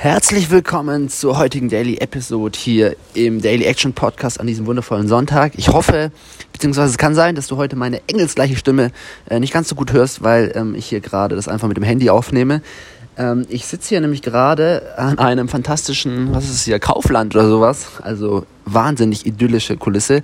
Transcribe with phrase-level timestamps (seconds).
[0.00, 5.54] Herzlich willkommen zur heutigen Daily Episode hier im Daily Action Podcast an diesem wundervollen Sonntag.
[5.56, 6.12] Ich hoffe,
[6.52, 8.92] beziehungsweise es kann sein, dass du heute meine engelsgleiche Stimme
[9.28, 11.82] äh, nicht ganz so gut hörst, weil ähm, ich hier gerade das einfach mit dem
[11.82, 12.62] Handy aufnehme.
[13.16, 17.88] Ähm, ich sitze hier nämlich gerade an einem fantastischen, was ist hier, Kaufland oder sowas.
[18.00, 20.22] Also wahnsinnig idyllische Kulisse.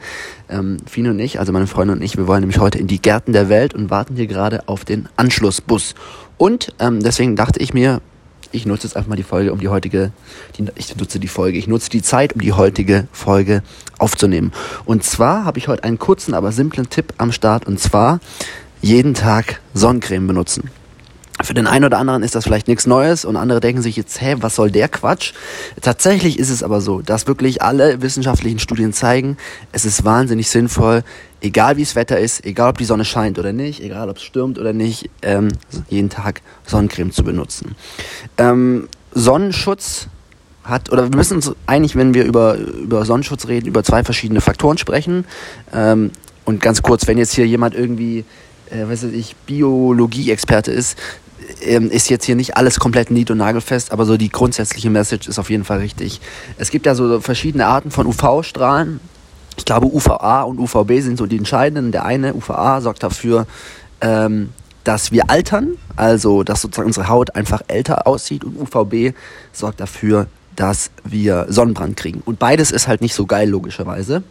[0.48, 3.02] Ähm, Fien und ich, also meine Freunde und ich, wir wollen nämlich heute in die
[3.02, 5.96] Gärten der Welt und warten hier gerade auf den Anschlussbus.
[6.38, 8.00] Und ähm, deswegen dachte ich mir,
[8.54, 10.12] ich nutze jetzt einfach mal die Folge, um die heutige,
[10.56, 13.62] die, ich nutze die Folge, ich nutze die Zeit, um die heutige Folge
[13.98, 14.52] aufzunehmen.
[14.84, 18.20] Und zwar habe ich heute einen kurzen, aber simplen Tipp am Start und zwar
[18.80, 20.70] jeden Tag Sonnencreme benutzen.
[21.42, 24.20] Für den einen oder anderen ist das vielleicht nichts Neues und andere denken sich jetzt,
[24.20, 25.32] hä, was soll der Quatsch?
[25.80, 29.36] Tatsächlich ist es aber so, dass wirklich alle wissenschaftlichen Studien zeigen,
[29.72, 31.02] es ist wahnsinnig sinnvoll,
[31.40, 34.22] egal wie es Wetter ist, egal ob die Sonne scheint oder nicht, egal ob es
[34.22, 35.48] stürmt oder nicht, ähm,
[35.88, 37.74] jeden Tag Sonnencreme zu benutzen.
[38.38, 40.06] Ähm, Sonnenschutz
[40.62, 44.40] hat, oder wir müssen uns eigentlich, wenn wir über, über Sonnenschutz reden, über zwei verschiedene
[44.40, 45.24] Faktoren sprechen.
[45.72, 46.10] Ähm,
[46.44, 48.24] und ganz kurz, wenn jetzt hier jemand irgendwie,
[48.70, 50.98] äh, weiß ich, Biologie-Experte ist,
[51.60, 55.38] ist jetzt hier nicht alles komplett nied- und nagelfest, aber so die grundsätzliche Message ist
[55.38, 56.20] auf jeden Fall richtig.
[56.58, 59.00] Es gibt ja so verschiedene Arten von UV-Strahlen.
[59.56, 61.92] Ich glaube, UVA und UVB sind so die entscheidenden.
[61.92, 63.46] Der eine, UVA, sorgt dafür,
[64.00, 64.50] ähm,
[64.84, 69.14] dass wir altern, also dass sozusagen unsere Haut einfach älter aussieht und UVB
[69.52, 70.26] sorgt dafür,
[70.56, 72.22] dass wir Sonnenbrand kriegen.
[72.24, 74.22] Und beides ist halt nicht so geil, logischerweise.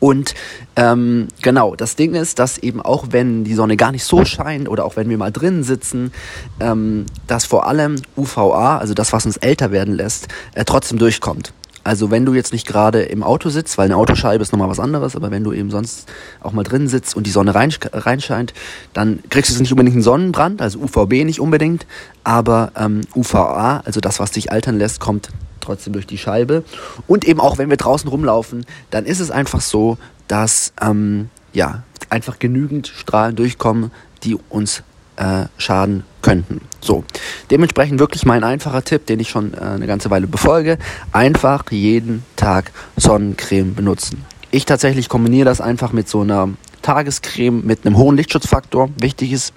[0.00, 0.34] Und
[0.76, 4.68] ähm, genau, das Ding ist, dass eben auch wenn die Sonne gar nicht so scheint
[4.68, 6.12] oder auch wenn wir mal drinnen sitzen,
[6.60, 11.52] ähm, dass vor allem UVA, also das, was uns älter werden lässt, äh, trotzdem durchkommt.
[11.88, 14.78] Also wenn du jetzt nicht gerade im Auto sitzt, weil eine Autoscheibe ist nochmal was
[14.78, 16.06] anderes, aber wenn du eben sonst
[16.42, 18.52] auch mal drin sitzt und die Sonne rein, reinscheint,
[18.92, 21.86] dann kriegst du nicht unbedingt einen Sonnenbrand, also UVB nicht unbedingt,
[22.24, 25.30] aber ähm, UVA, also das, was dich altern lässt, kommt
[25.68, 26.64] trotzdem durch die Scheibe.
[27.06, 31.82] Und eben auch, wenn wir draußen rumlaufen, dann ist es einfach so, dass ähm, ja,
[32.10, 33.90] einfach genügend Strahlen durchkommen,
[34.24, 34.82] die uns
[35.16, 36.60] äh, schaden könnten.
[36.80, 37.04] So,
[37.50, 40.78] dementsprechend wirklich mein einfacher Tipp, den ich schon äh, eine ganze Weile befolge,
[41.12, 44.24] einfach jeden Tag Sonnencreme benutzen.
[44.50, 46.50] Ich tatsächlich kombiniere das einfach mit so einer
[46.82, 48.90] Tagescreme mit einem hohen Lichtschutzfaktor.
[48.98, 49.52] Wichtig ist,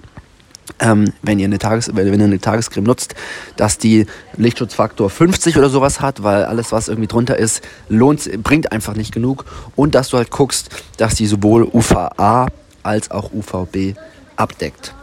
[0.78, 3.14] ähm, wenn, ihr eine Tages wenn ihr eine Tagescreme nutzt,
[3.56, 4.06] dass die
[4.36, 9.12] Lichtschutzfaktor 50 oder sowas hat, weil alles, was irgendwie drunter ist, lohnt, bringt einfach nicht
[9.12, 9.44] genug.
[9.76, 12.48] Und dass du halt guckst, dass die sowohl UVA
[12.82, 13.96] als auch UVB
[14.36, 14.94] abdeckt.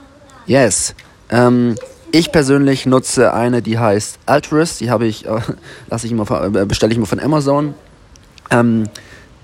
[0.45, 0.95] Yes.
[1.29, 1.75] Ähm,
[2.11, 4.81] ich persönlich nutze eine, die heißt Altruist.
[4.81, 5.39] Die habe ich, äh,
[6.03, 7.75] ich immer, äh, bestelle ich immer von Amazon.
[8.49, 8.89] Ähm,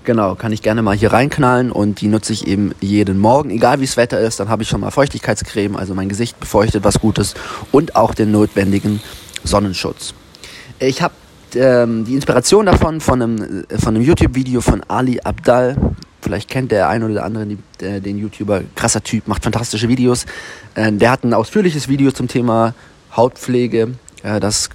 [0.06, 3.80] Genau, kann ich gerne mal hier reinknallen und die nutze ich eben jeden Morgen, egal
[3.80, 7.00] wie das Wetter ist, dann habe ich schon mal Feuchtigkeitscreme, also mein Gesicht befeuchtet, was
[7.00, 7.34] Gutes
[7.72, 9.00] und auch den notwendigen
[9.42, 10.14] Sonnenschutz.
[10.78, 11.14] Ich habe
[11.56, 15.76] ähm, die Inspiration davon von einem, äh, von einem YouTube-Video von Ali Abdal.
[16.20, 17.48] Vielleicht kennt der ein oder andere
[17.80, 20.24] den YouTuber, krasser Typ, macht fantastische Videos.
[20.76, 22.74] Äh, der hat ein ausführliches Video zum Thema
[23.16, 23.94] Hautpflege
[24.26, 24.70] ja, das,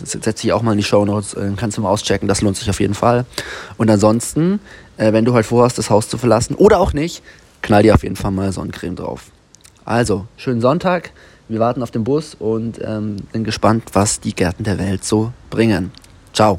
[0.00, 1.34] das setze ich auch mal in die Show Notes.
[1.34, 3.26] Äh, kannst du mal auschecken, das lohnt sich auf jeden Fall.
[3.76, 4.60] Und ansonsten,
[4.96, 7.22] äh, wenn du halt vorhast, das Haus zu verlassen oder auch nicht,
[7.60, 9.26] knall dir auf jeden Fall mal Sonnencreme drauf.
[9.84, 11.10] Also, schönen Sonntag.
[11.48, 15.32] Wir warten auf den Bus und ähm, bin gespannt, was die Gärten der Welt so
[15.50, 15.92] bringen.
[16.32, 16.58] Ciao.